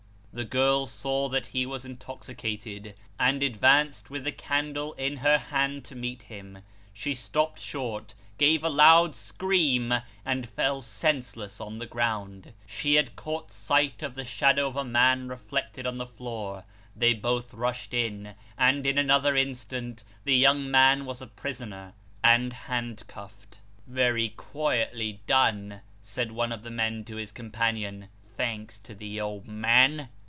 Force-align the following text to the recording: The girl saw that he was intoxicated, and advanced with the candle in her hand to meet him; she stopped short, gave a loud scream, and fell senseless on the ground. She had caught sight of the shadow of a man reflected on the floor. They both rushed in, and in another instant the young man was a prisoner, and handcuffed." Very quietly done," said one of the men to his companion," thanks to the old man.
The 0.33 0.45
girl 0.45 0.87
saw 0.87 1.27
that 1.27 1.47
he 1.47 1.65
was 1.65 1.83
intoxicated, 1.83 2.95
and 3.19 3.43
advanced 3.43 4.09
with 4.09 4.23
the 4.23 4.31
candle 4.31 4.93
in 4.93 5.17
her 5.17 5.37
hand 5.37 5.83
to 5.85 5.93
meet 5.95 6.23
him; 6.23 6.59
she 6.93 7.13
stopped 7.13 7.59
short, 7.59 8.13
gave 8.37 8.63
a 8.63 8.69
loud 8.69 9.13
scream, 9.13 9.93
and 10.23 10.47
fell 10.47 10.81
senseless 10.81 11.59
on 11.59 11.75
the 11.79 11.85
ground. 11.85 12.53
She 12.65 12.93
had 12.93 13.17
caught 13.17 13.51
sight 13.51 14.01
of 14.01 14.15
the 14.15 14.23
shadow 14.23 14.69
of 14.69 14.77
a 14.77 14.85
man 14.85 15.27
reflected 15.27 15.85
on 15.85 15.97
the 15.97 16.07
floor. 16.07 16.63
They 16.95 17.13
both 17.13 17.53
rushed 17.53 17.93
in, 17.93 18.33
and 18.57 18.85
in 18.85 18.97
another 18.97 19.35
instant 19.35 20.05
the 20.23 20.37
young 20.37 20.71
man 20.71 21.03
was 21.03 21.21
a 21.21 21.27
prisoner, 21.27 21.91
and 22.23 22.53
handcuffed." 22.53 23.59
Very 23.85 24.29
quietly 24.29 25.19
done," 25.27 25.81
said 26.01 26.31
one 26.31 26.53
of 26.53 26.63
the 26.63 26.71
men 26.71 27.03
to 27.03 27.17
his 27.17 27.33
companion," 27.33 28.07
thanks 28.41 28.79
to 28.79 28.95
the 28.95 29.19
old 29.19 29.45
man. 29.45 30.07